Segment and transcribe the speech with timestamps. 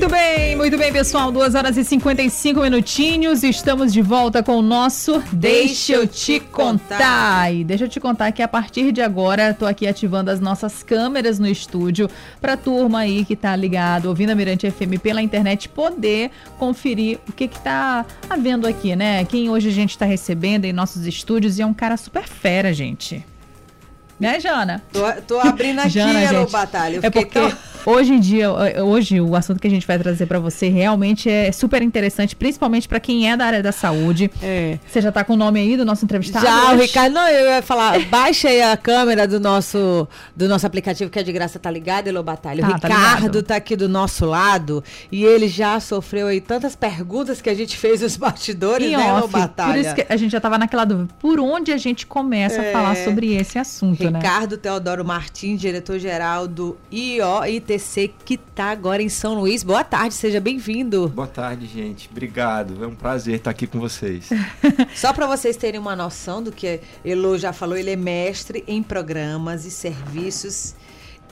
[0.00, 1.30] Muito bem, muito bem, pessoal.
[1.30, 3.42] 2 horas e 55 minutinhos.
[3.44, 7.52] Estamos de volta com o nosso Deixa eu te contar.
[7.52, 10.82] E deixa eu te contar que a partir de agora tô aqui ativando as nossas
[10.82, 12.08] câmeras no estúdio
[12.40, 17.32] para turma aí que tá ligado, ouvindo a Mirante FM pela internet poder conferir o
[17.32, 19.22] que que tá havendo aqui, né?
[19.26, 22.72] Quem hoje a gente tá recebendo em nossos estúdios e é um cara super fera,
[22.72, 23.22] gente.
[24.18, 24.82] Né, Jana?
[24.90, 26.96] Tô, tô abrindo aqui, Jana, gente, Batalha.
[26.96, 27.52] Eu É porque tão-
[27.86, 28.50] hoje em dia,
[28.82, 32.88] hoje o assunto que a gente vai trazer pra você realmente é super interessante, principalmente
[32.88, 34.30] pra quem é da área da saúde.
[34.42, 34.78] É.
[34.86, 36.44] Você já tá com o nome aí do nosso entrevistado?
[36.44, 36.76] Já, o?
[36.78, 41.18] Ricardo, não, eu ia falar, baixa aí a câmera do nosso, do nosso aplicativo que
[41.18, 42.64] é de graça, tá ligado, Elô Batalha?
[42.64, 43.42] O Tá, tá Ricardo ligado.
[43.42, 47.76] tá, aqui do nosso lado e ele já sofreu aí tantas perguntas que a gente
[47.76, 49.72] fez nos bastidores, Em né, Elô off, Batalha?
[49.72, 51.08] por isso que a gente já tava naquela dúvida.
[51.20, 54.18] Por onde a gente começa a falar sobre esse assunto, né?
[54.18, 56.76] Ricardo Teodoro Martins, diretor-geral do
[57.70, 59.62] IOITC, que tá agora em São Luís.
[59.62, 61.08] Boa tarde, seja bem-vindo.
[61.08, 62.08] Boa tarde, gente.
[62.10, 62.82] Obrigado.
[62.82, 64.28] É um prazer estar aqui com vocês.
[64.94, 68.82] Só para vocês terem uma noção do que Elo já falou, ele é mestre em
[68.82, 70.74] programas e serviços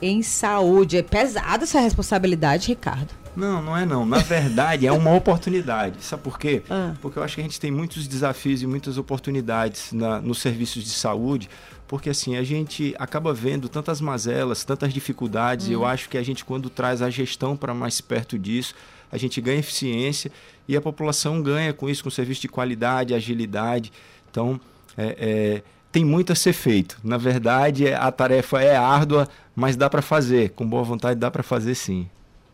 [0.01, 0.97] em saúde.
[0.97, 3.18] É pesada essa responsabilidade, Ricardo.
[3.35, 4.05] Não, não é não.
[4.05, 6.03] Na verdade, é uma oportunidade.
[6.03, 6.61] Sabe por quê?
[6.69, 6.93] Ah.
[7.01, 10.83] Porque eu acho que a gente tem muitos desafios e muitas oportunidades na, nos serviços
[10.83, 11.49] de saúde,
[11.87, 16.23] porque assim, a gente acaba vendo tantas mazelas, tantas dificuldades, e eu acho que a
[16.23, 18.75] gente, quando traz a gestão para mais perto disso,
[19.11, 20.31] a gente ganha eficiência
[20.67, 23.91] e a população ganha com isso, com serviço de qualidade, agilidade.
[24.29, 24.59] Então,
[24.95, 26.99] é, é, tem muito a ser feito.
[27.03, 30.51] Na verdade, a tarefa é árdua, mas dá para fazer.
[30.51, 32.07] Com boa vontade, dá para fazer sim.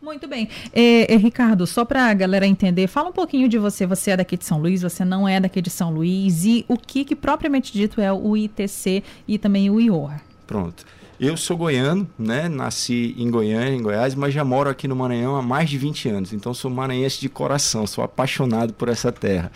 [0.06, 0.48] Muito bem.
[0.72, 3.84] É, é, Ricardo, só para a galera entender, fala um pouquinho de você.
[3.86, 6.76] Você é daqui de São Luís, você não é daqui de São Luís, e o
[6.76, 10.12] que, que propriamente dito é o ITC e também o IOR?
[10.46, 10.86] Pronto.
[11.18, 12.48] Eu sou goiano, né?
[12.48, 16.08] Nasci em Goiânia, em Goiás, mas já moro aqui no Maranhão há mais de 20
[16.08, 16.32] anos.
[16.32, 19.50] Então sou maranhense de coração, sou apaixonado por essa terra.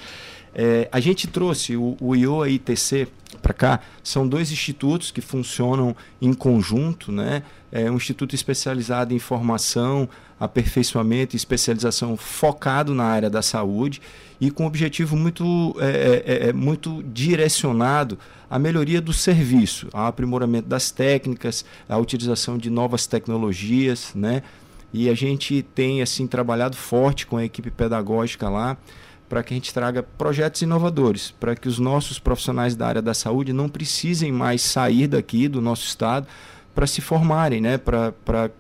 [0.53, 3.07] É, a gente trouxe o, o IOA ITC
[3.41, 7.43] para cá, são dois institutos que funcionam em conjunto, né?
[7.73, 10.09] É um instituto especializado em formação,
[10.39, 14.01] aperfeiçoamento e especialização focado na área da saúde
[14.41, 18.19] e com objetivo muito, é, é, é, muito direcionado
[18.49, 24.43] à melhoria do serviço, ao aprimoramento das técnicas, à utilização de novas tecnologias, né?
[24.93, 28.77] E a gente tem assim trabalhado forte com a equipe pedagógica lá
[29.31, 33.15] para que a gente traga projetos inovadores, para que os nossos profissionais da área da
[33.15, 36.27] saúde não precisem mais sair daqui do nosso estado
[36.75, 37.79] para se formarem, né?
[37.79, 38.13] para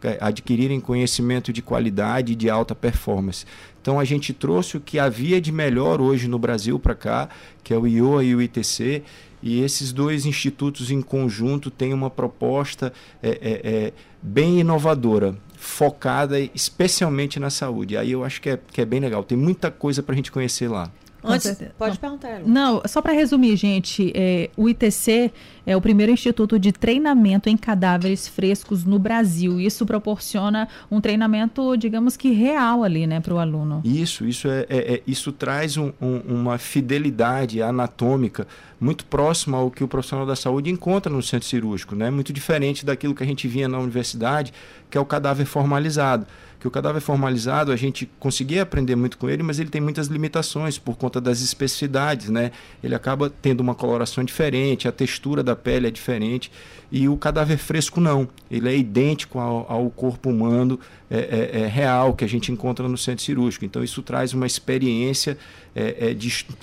[0.04, 3.44] eh, adquirirem conhecimento de qualidade e de alta performance.
[3.82, 7.28] Então a gente trouxe o que havia de melhor hoje no Brasil para cá,
[7.64, 9.02] que é o IOA e o ITC,
[9.42, 13.92] e esses dois institutos em conjunto têm uma proposta é, é, é,
[14.22, 17.94] bem inovadora, focada especialmente na saúde.
[17.96, 19.22] Aí eu acho que é, que é bem legal.
[19.22, 20.90] Tem muita coisa para a gente conhecer lá.
[21.22, 22.00] Antes, pode Não.
[22.00, 22.48] perguntar, Elo.
[22.48, 25.30] Não, só para resumir, gente, é, o ITC
[25.66, 29.60] é o primeiro instituto de treinamento em cadáveres frescos no Brasil.
[29.60, 33.82] Isso proporciona um treinamento, digamos que real ali, né, para o aluno.
[33.84, 38.46] Isso, isso, é, é- é- isso traz um- um- uma fidelidade anatômica
[38.80, 42.10] muito próxima ao que o profissional da saúde encontra no centro cirúrgico, né?
[42.10, 44.54] muito diferente daquilo que a gente via na universidade,
[44.90, 46.26] que é o cadáver formalizado.
[46.58, 50.08] Que o cadáver formalizado a gente conseguia aprender muito com ele, mas ele tem muitas
[50.08, 52.52] limitações por conta das especificidades, né?
[52.84, 56.52] Ele acaba tendo uma coloração diferente, a textura da pele é diferente
[56.92, 58.28] e o cadáver fresco não.
[58.50, 60.78] Ele é idêntico ao, ao corpo humano
[61.10, 61.18] é,
[61.54, 63.64] é- é real que a gente encontra no centro cirúrgico.
[63.64, 65.38] Então isso traz uma experiência
[65.74, 66.14] é,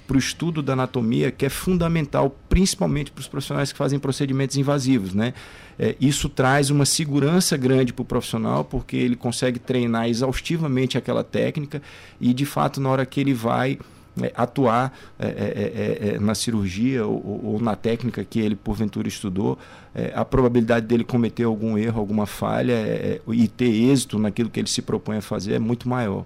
[0.06, 4.58] para o estudo da anatomia que é fundamental, principalmente para os profissionais que fazem procedimentos
[4.58, 5.32] invasivos, né?
[5.78, 11.24] É, isso traz uma segurança grande para o profissional, porque ele consegue treinar exaustivamente aquela
[11.24, 11.84] técnica
[12.20, 13.78] e, de fato, na hora que ele vai
[14.20, 19.08] é, atuar é, é, é, é, na cirurgia ou, ou- na técnica que ele porventura
[19.08, 19.56] estudou,
[19.94, 24.50] é, a probabilidade dele cometer algum erro, alguma falha é, é, e ter êxito naquilo
[24.50, 26.26] que ele se propõe a fazer é muito maior.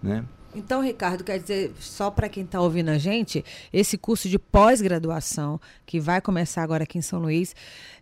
[0.00, 0.22] Né?
[0.54, 5.60] Então, Ricardo, quer dizer, só para quem está ouvindo a gente, esse curso de pós-graduação,
[5.84, 7.54] que vai começar agora aqui em São Luís,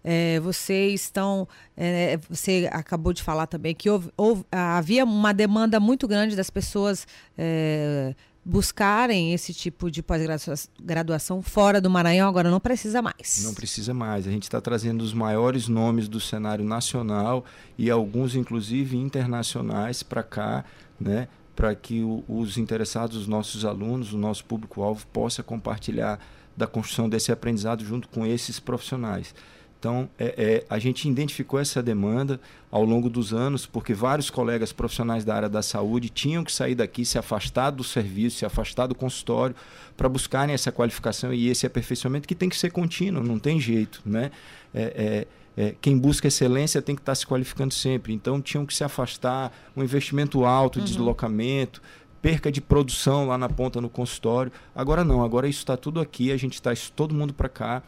[0.05, 1.49] é, vocês estão.
[1.77, 6.51] é, você acabou de falar também que houve- houve- havia uma demanda muito grande das
[6.51, 7.07] pessoas.
[7.39, 8.15] é,
[8.45, 13.43] buscarem esse tipo de pós-graduação fora do Maranhão, agora não precisa mais.
[13.45, 14.27] Não precisa mais.
[14.27, 17.45] A gente está trazendo os maiores nomes do cenário nacional
[17.79, 20.65] e alguns, inclusive, internacionais para cá,
[21.01, 21.29] né?
[21.55, 26.19] Para que o- os interessados, os nossos alunos, o nosso público-alvo, possa compartilhar
[26.57, 29.35] da construção desse aprendizado junto com esses profissionais.
[29.79, 32.41] Então, é, é, a gente identificou essa demanda
[32.71, 36.77] ao longo dos anos, porque vários colegas profissionais da área da saúde tinham que sair
[36.77, 39.57] daqui, se afastar do serviço, se afastar do consultório,
[39.97, 44.01] para buscarem essa qualificação e esse aperfeiçoamento que tem que ser contínuo, não tem jeito.
[44.07, 44.31] Né?
[44.73, 45.27] É,
[45.57, 48.13] é, quem busca excelência tem que estar se qualificando sempre.
[48.13, 50.85] Então, tinham que se afastar, um investimento alto uhum.
[50.85, 51.83] deslocamento,
[52.23, 54.53] perca de produção lá na ponta no consultório.
[54.75, 57.83] Agora não, agora isso está tudo aqui, a gente está todo mundo para cá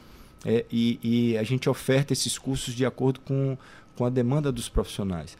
[0.45, 3.57] é, e, e, a gente oferta esses cursos de acordo com,
[3.97, 5.39] com a demanda dos profissionais.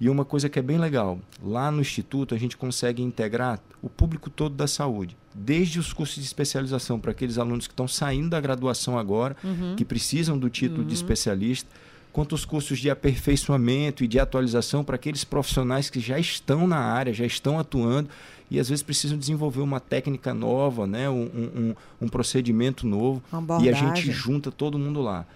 [0.00, 3.88] E uma coisa que é bem legal, lá no Instituto a gente consegue integrar o
[3.88, 8.30] público todo da saúde, desde os cursos de especialização para aqueles alunos que estão saindo
[8.30, 9.74] da graduação agora, uhum.
[9.76, 10.86] que precisam do título uhum.
[10.86, 11.68] de especialista,
[12.12, 16.78] quanto os cursos de aperfeiçoamento e de atualização para aqueles profissionais que já estão na
[16.78, 18.08] área, já estão atuando
[18.50, 21.08] e às vezes precisam desenvolver uma técnica nova, né?
[21.10, 23.22] um, um, um procedimento novo.
[23.64, 25.26] E a gente junta todo mundo lá.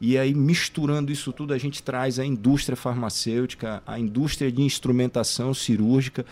[0.00, 5.52] E aí, misturando isso tudo, a gente traz a indústria farmacêutica, a indústria de instrumentação
[5.52, 6.24] cirúrgica,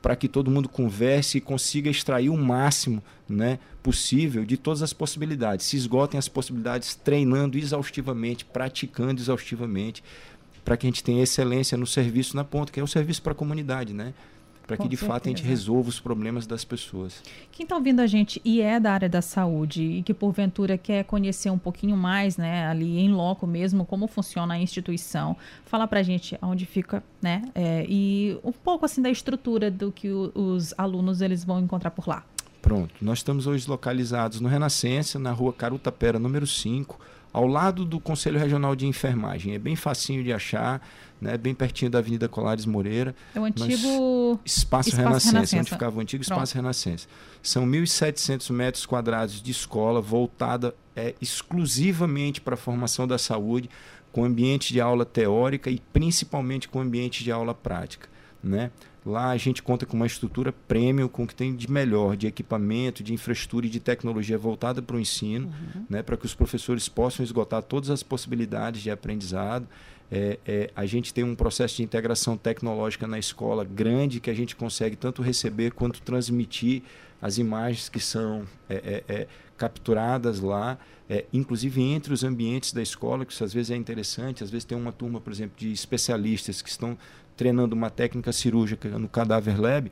[0.00, 4.92] para que todo mundo converse e consiga extrair o máximo né, possível de todas as
[4.92, 5.66] possibilidades.
[5.66, 10.04] Se esgotem as possibilidades treinando exaustivamente, praticando exaustivamente,
[10.64, 13.32] para que a gente tenha excelência no serviço na ponta, que é o serviço para
[13.32, 14.14] a comunidade, né?
[14.66, 15.12] Para que de certeza.
[15.12, 17.22] fato a gente resolva os problemas das pessoas.
[17.52, 21.04] Quem está ouvindo a gente e é da área da saúde e que porventura quer
[21.04, 26.00] conhecer um pouquinho mais, né, ali em loco mesmo, como funciona a instituição, fala para
[26.00, 30.32] a gente onde fica, né, é, e um pouco assim da estrutura do que o,
[30.34, 32.24] os alunos eles vão encontrar por lá.
[32.60, 36.98] Pronto, nós estamos hoje localizados no Renascença, na rua Carutapera, número 5,
[37.36, 39.52] ao lado do Conselho Regional de Enfermagem.
[39.52, 40.80] É bem facinho de achar
[41.20, 43.14] né, bem pertinho da Avenida Colares Moreira.
[43.34, 46.38] É o antigo Espaço, Espaço Renascença, Renascença, onde ficava o antigo Pronto.
[46.38, 47.06] Espaço Renascença.
[47.42, 53.68] São 1.700 metros quadrados de escola voltada é, exclusivamente para a formação da saúde,
[54.10, 58.08] com ambiente de aula teórica e principalmente com ambiente de aula prática.
[58.46, 58.70] Né?
[59.04, 62.26] Lá a gente conta com uma estrutura premium, com o que tem de melhor, de
[62.26, 65.84] equipamento, de infraestrutura e de tecnologia voltada para o ensino, uhum.
[65.90, 69.66] né, para que os professores possam esgotar todas as possibilidades de aprendizado
[70.10, 74.34] é, é, a gente tem um processo de integração tecnológica na escola grande que a
[74.34, 76.82] gente consegue tanto receber quanto transmitir
[77.20, 80.78] as imagens que são é, é, é capturadas lá,
[81.08, 84.44] é, inclusive entre os ambientes da escola, que isso às vezes é interessante.
[84.44, 86.96] Às vezes tem uma turma, por exemplo, de especialistas que estão
[87.36, 89.90] treinando uma técnica cirúrgica no Cadáver Lab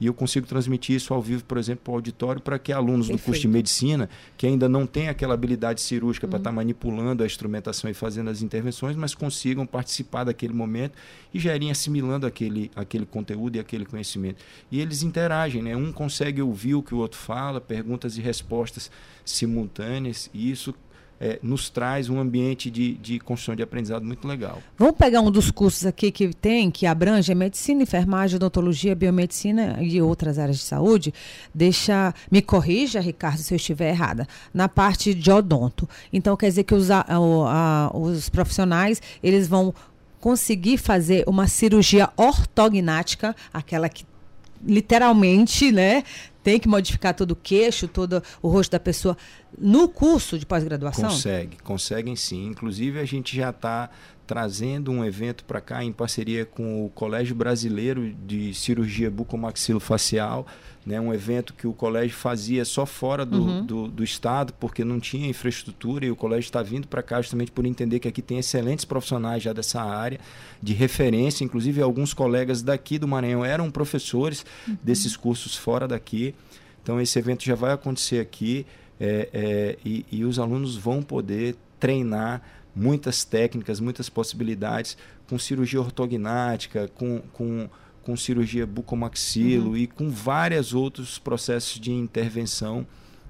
[0.00, 3.06] e eu consigo transmitir isso ao vivo, por exemplo, para o auditório, para que alunos
[3.06, 3.22] Perfeito.
[3.22, 6.30] do curso de medicina, que ainda não têm aquela habilidade cirúrgica uhum.
[6.30, 10.92] para estar tá manipulando a instrumentação e fazendo as intervenções, mas consigam participar daquele momento
[11.32, 14.44] e já irem assimilando aquele, aquele conteúdo e aquele conhecimento.
[14.70, 15.76] E eles interagem, né?
[15.76, 18.90] um consegue ouvir o que o outro fala, perguntas e respostas
[19.24, 20.74] simultâneas, e isso
[21.20, 24.62] é, nos traz um ambiente de, de construção de aprendizado muito legal.
[24.76, 30.00] Vamos pegar um dos cursos aqui que tem, que abrange medicina, enfermagem, odontologia, biomedicina e
[30.00, 31.12] outras áreas de saúde.
[31.54, 35.88] Deixa, me corrija, Ricardo, se eu estiver errada, na parte de odonto.
[36.12, 39.74] Então, quer dizer que os, a, a, os profissionais, eles vão
[40.20, 44.04] conseguir fazer uma cirurgia ortognática, aquela que
[44.64, 46.02] literalmente, né,
[46.46, 49.16] tem que modificar todo o queixo, todo o rosto da pessoa
[49.58, 51.10] no curso de pós-graduação?
[51.10, 52.46] Consegue, conseguem sim.
[52.46, 53.90] Inclusive, a gente já está
[54.26, 60.46] trazendo um evento para cá em parceria com o Colégio Brasileiro de Cirurgia Bucomaxilofacial,
[60.86, 63.66] né, um evento que o colégio fazia só fora do, uhum.
[63.66, 67.50] do, do, estado, porque não tinha infraestrutura, e o colégio está vindo para cá justamente
[67.50, 70.20] por entender que aqui tem excelentes profissionais já dessa área,
[70.62, 74.76] de referência, inclusive alguns colegas daqui do Maranhão eram professores uhum.
[74.80, 76.35] desses cursos fora daqui.
[76.82, 78.66] Então esse evento já vai acontecer aqui
[79.00, 82.42] é, é, e, e os alunos vão poder treinar
[82.74, 84.96] muitas técnicas, muitas possibilidades
[85.28, 87.68] com cirurgia ortognática, com, com
[88.06, 89.76] com cirurgia bucomaxilo uhum.
[89.76, 92.86] e com vários outros processos de intervenção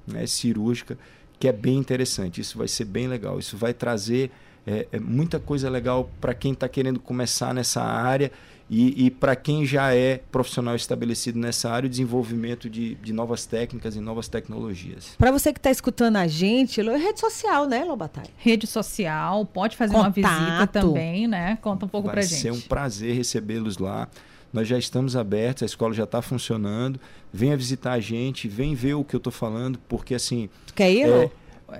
[0.06, 0.98] né, cirúrgica,
[1.40, 2.42] que é bem interessante.
[2.42, 3.38] Isso vai ser bem legal.
[3.38, 4.30] Isso vai trazer
[4.66, 8.30] é, é muita coisa legal para quem está querendo começar nessa área
[8.68, 13.46] e, e para quem já é profissional estabelecido nessa área, o desenvolvimento de, de novas
[13.46, 15.14] técnicas e novas tecnologias.
[15.16, 18.26] Para você que está escutando a gente, é rede social, né, Lobatai?
[18.36, 20.18] Rede social, pode fazer Contato.
[20.18, 21.58] uma visita também, né?
[21.62, 22.30] Conta um pouco para gente.
[22.30, 24.08] Vai ser um prazer recebê-los lá.
[24.52, 26.98] Nós já estamos abertos, a escola já está funcionando.
[27.32, 30.48] Venha visitar a gente, vem ver o que eu estou falando, porque assim.
[30.74, 31.06] Quer ir?
[31.06, 31.30] É,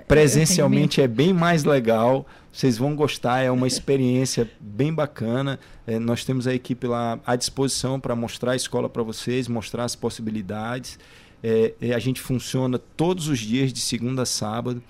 [0.07, 2.25] presencialmente é bem mais legal.
[2.51, 5.59] Vocês vão gostar, é uma experiência bem bacana.
[5.85, 9.83] É, nós temos a equipe lá à disposição para mostrar a escola para vocês, mostrar
[9.83, 10.97] as possibilidades.
[11.43, 14.81] É, é, a gente funciona todos os dias, de segunda a sábado.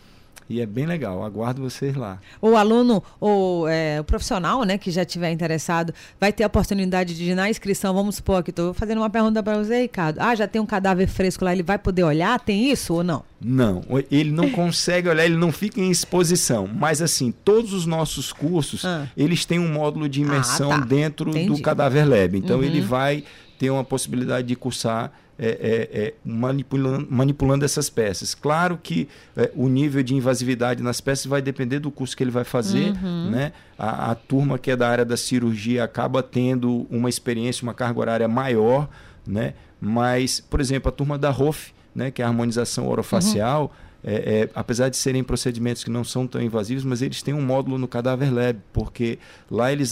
[0.49, 2.19] E é bem legal, aguardo vocês lá.
[2.41, 7.15] O aluno ou é, o profissional né, que já estiver interessado vai ter a oportunidade
[7.15, 10.19] de, na inscrição, vamos supor que estou fazendo uma pergunta para você, Ricardo.
[10.19, 12.39] Ah, já tem um cadáver fresco lá, ele vai poder olhar?
[12.39, 13.23] Tem isso ou não?
[13.41, 16.67] Não, ele não consegue olhar, ele não fica em exposição.
[16.73, 19.05] Mas assim, todos os nossos cursos, ah.
[19.17, 20.85] eles têm um módulo de imersão ah, tá.
[20.85, 21.49] dentro Entendi.
[21.49, 22.37] do Cadáver Lab.
[22.37, 22.63] Então uhum.
[22.63, 23.23] ele vai
[23.59, 28.33] ter uma possibilidade de cursar é, é, é, manipulando, manipulando essas peças.
[28.33, 32.31] Claro que é, o nível de invasividade nas peças vai depender do curso que ele
[32.31, 32.91] vai fazer.
[32.91, 33.29] Uhum.
[33.31, 33.53] Né?
[33.77, 37.99] A, a, turma que é da área da cirurgia acaba tendo uma experiência, uma carga
[37.99, 38.89] horária maior,
[39.25, 39.53] né?
[39.79, 43.87] mas, por exemplo, a turma da ROF, né, que é a harmonização orofacial, uhum.
[44.03, 47.41] É, é, apesar de serem procedimentos que não são tão invasivos, mas eles têm um
[47.41, 49.17] módulo no Cadáver Lab, porque
[49.49, 49.91] lá eles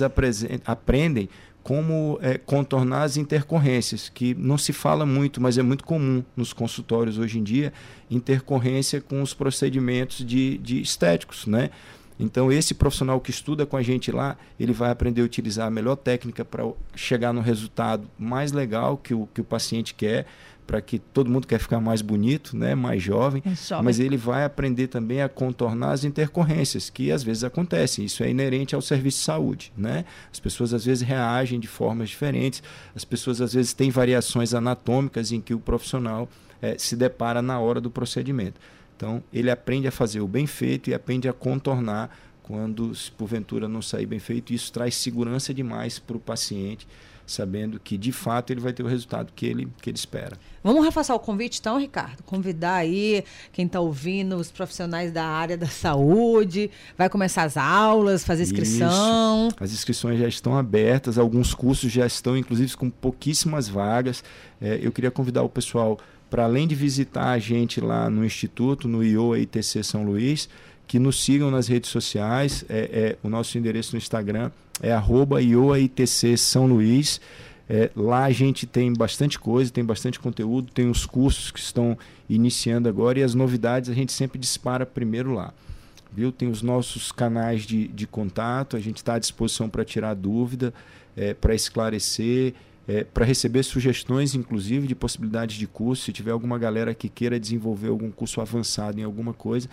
[0.63, 1.27] aprendem
[1.65, 6.53] como é, contornar as intercorrências, que não se fala muito, mas é muito comum nos
[6.53, 7.74] consultórios hoje em dia,
[8.10, 11.72] intercorrência com os procedimentos de, de estéticos, né?
[12.19, 15.72] Então, esse profissional que estuda com a gente lá, ele vai aprender a utilizar a
[15.72, 16.63] melhor técnica para
[16.95, 20.27] chegar no resultado mais legal que o, que o paciente quer,
[20.65, 24.43] para que todo mundo quer ficar mais bonito, né, mais jovem, é mas ele vai
[24.43, 28.05] aprender também a contornar as intercorrências que às vezes acontecem.
[28.05, 30.05] Isso é inerente ao serviço de saúde, né?
[30.31, 32.63] As pessoas às vezes reagem de formas diferentes,
[32.95, 36.27] as pessoas às vezes têm variações anatômicas em que o profissional
[36.62, 38.60] é, se depara na hora do procedimento.
[38.95, 42.10] Então, ele aprende a fazer o bem feito e aprende a contornar
[42.41, 44.53] quando, porventura, não sair bem feito.
[44.53, 46.88] Isso traz segurança demais para o paciente
[47.25, 50.38] sabendo que de fato ele vai ter o resultado que ele, que ele espera.
[50.63, 52.24] Vamos reforçar o convite então, Ricardo?
[52.24, 58.24] Convidar aí quem está ouvindo, os profissionais da área da saúde, vai começar as aulas,
[58.24, 59.48] fazer inscrição.
[59.48, 59.63] Isso.
[59.63, 64.24] As inscrições já estão abertas, alguns cursos já estão, inclusive, com pouquíssimas vagas.
[64.62, 65.98] É, eu queria convidar o pessoal
[66.29, 70.50] para além de visitar a gente lá no Instituto, no IOA ITC São Luís,
[70.88, 72.65] que nos sigam nas redes sociais.
[72.67, 74.51] É, é o nosso endereço no Instagram
[74.82, 77.20] é arroba IOAITC São Luís.
[77.67, 81.98] É, lá a gente tem bastante coisa, tem bastante conteúdo, tem os cursos que estão
[82.29, 85.53] iniciando agora e as novidades a gente sempre dispara primeiro lá.
[86.12, 86.32] Viu?
[86.32, 90.74] Tem os nossos canais de, de contato, a gente está à disposição para tirar dúvida,
[91.17, 92.53] é, para esclarecer,
[92.88, 96.03] é, para receber sugestões, inclusive, de possibilidades de curso.
[96.03, 99.67] Se tiver alguma galera que queira desenvolver algum curso avançado em alguma coisa,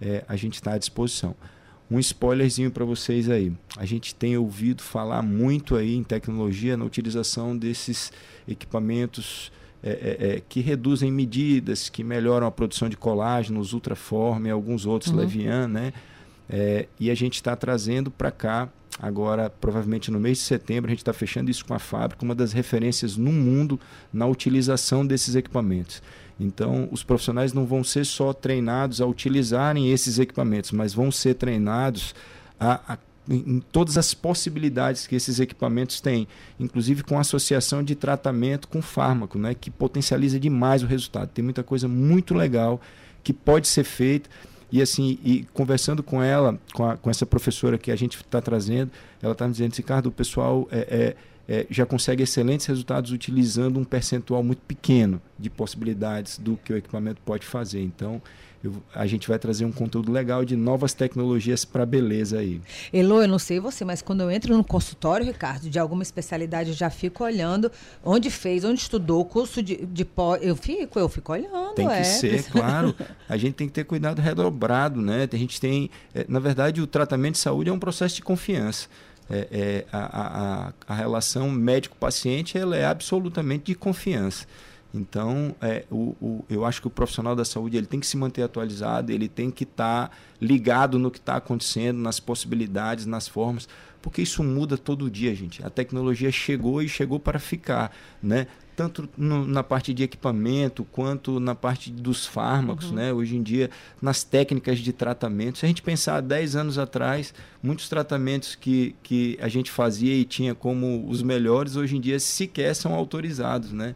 [0.00, 1.34] é, a gente está à disposição.
[1.92, 3.52] Um spoilerzinho para vocês aí.
[3.76, 8.10] A gente tem ouvido falar muito aí em tecnologia na utilização desses
[8.48, 14.46] equipamentos é, é, é que reduzem medidas, que melhoram a produção de colágeno, os Ultraform
[14.46, 15.18] e alguns outros, uhum.
[15.18, 15.92] Levian, né?
[16.48, 18.68] É, e a gente está trazendo para cá,
[18.98, 22.34] agora, provavelmente no mês de setembro, a gente está fechando isso com a fábrica, uma
[22.34, 23.80] das referências no mundo
[24.12, 26.02] na utilização desses equipamentos.
[26.38, 31.34] Então, os profissionais não vão ser só treinados a utilizarem esses equipamentos, mas vão ser
[31.34, 32.14] treinados
[32.58, 36.26] a, a em todas as possibilidades que esses equipamentos têm,
[36.58, 41.28] inclusive com associação de tratamento com fármaco, né, que potencializa demais o resultado.
[41.28, 42.80] Tem muita coisa muito legal
[43.22, 44.28] que pode ser feita.
[44.72, 48.40] E assim, e conversando com ela, com, a, com essa professora que a gente está
[48.40, 48.90] trazendo,
[49.22, 51.16] ela está me dizendo, Ricardo, o pessoal é, é
[51.48, 56.76] é, já consegue excelentes resultados utilizando um percentual muito pequeno de possibilidades do que o
[56.76, 57.82] equipamento pode fazer.
[57.82, 58.22] Então,
[58.62, 62.60] eu, a gente vai trazer um conteúdo legal de novas tecnologias para beleza aí.
[62.92, 66.70] Elo, eu não sei você, mas quando eu entro no consultório, Ricardo, de alguma especialidade,
[66.70, 67.70] eu já fico olhando
[68.04, 70.36] onde fez, onde estudou, curso de, de pó.
[70.36, 71.74] Eu fico, eu fico olhando.
[71.74, 72.04] Tem que é.
[72.04, 72.94] ser, claro.
[73.28, 75.28] A gente tem que ter cuidado redobrado, né?
[75.30, 75.90] A gente tem.
[76.14, 78.88] É, na verdade, o tratamento de saúde é um processo de confiança
[79.30, 84.46] é, é, a, a, a, relação médico-paciente ela é absolutamente de confiança.
[84.94, 88.16] Então, é, o, o, eu acho que o profissional da saúde ele tem que se
[88.16, 93.26] manter atualizado, ele tem que estar tá ligado no que está acontecendo, nas possibilidades, nas
[93.26, 93.68] formas,
[94.02, 95.64] porque isso muda todo dia, gente.
[95.64, 97.90] A tecnologia chegou e chegou para ficar,
[98.22, 98.46] né?
[98.74, 102.94] tanto no, na parte de equipamento quanto na parte dos fármacos, uhum.
[102.94, 103.12] né?
[103.12, 103.70] Hoje em dia,
[104.00, 105.58] nas técnicas de tratamento.
[105.58, 110.24] Se a gente pensar 10 anos atrás, muitos tratamentos que, que a gente fazia e
[110.24, 113.94] tinha como os melhores, hoje em dia sequer são autorizados, né?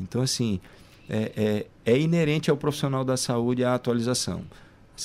[0.00, 0.60] Então, assim,
[1.08, 4.42] é, é, é inerente ao profissional da saúde a atualização.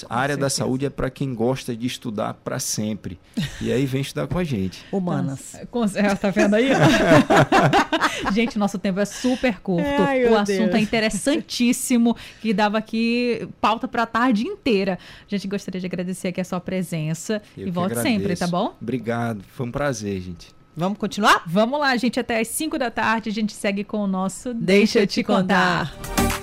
[0.09, 3.19] A área da saúde é para quem gosta de estudar para sempre.
[3.59, 4.85] E aí vem estudar com a gente.
[4.91, 5.55] Humanas.
[5.95, 6.69] É, tá vendo aí?
[8.33, 9.85] gente, nosso tempo é super curto.
[9.85, 10.75] Ai, o assunto Deus.
[10.75, 14.97] é interessantíssimo, que dava aqui pauta para a tarde inteira.
[15.29, 17.41] A gente gostaria de agradecer aqui a sua presença.
[17.57, 18.15] Eu e volte agradeço.
[18.15, 18.73] sempre, tá bom?
[18.81, 19.43] Obrigado.
[19.43, 20.60] Foi um prazer, gente.
[20.75, 21.43] Vamos continuar?
[21.45, 22.19] Vamos lá, gente.
[22.19, 25.23] Até às 5 da tarde a gente segue com o nosso Deixa, Deixa eu te
[25.23, 25.93] contar.
[25.95, 26.41] contar.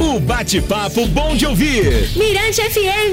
[0.00, 2.16] O bate-papo bom de ouvir.
[2.18, 3.12] Mirante FM.